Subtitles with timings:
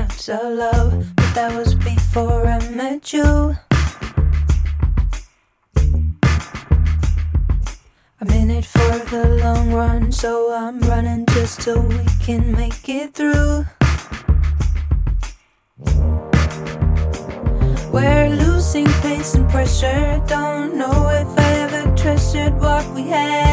[0.00, 3.54] of love, but that was before I met you.
[8.20, 12.88] I'm in it for the long run, so I'm running just so we can make
[12.88, 13.66] it through.
[17.92, 20.22] We're losing pace and pressure.
[20.26, 23.49] Don't know if I ever treasured what we had.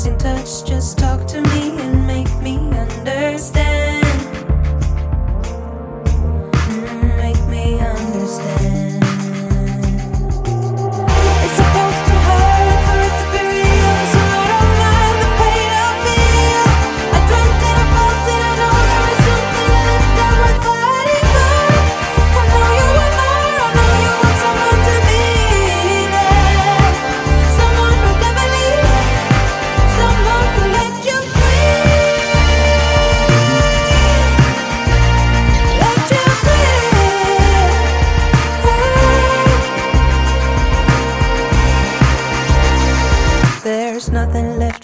[0.00, 0.64] Losing touch.
[0.64, 1.09] Just talk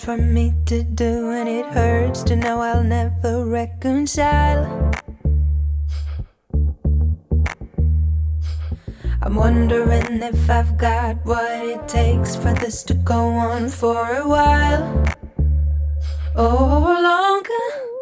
[0.06, 4.92] for me to do, and it hurts to know I'll never reconcile.
[9.20, 14.28] I'm wondering if I've got what it takes for this to go on for a
[14.28, 14.84] while
[16.36, 17.95] or longer.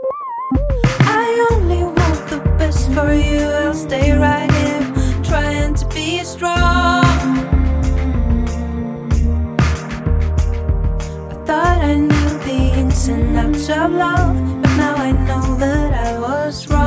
[16.44, 16.83] Was wrong.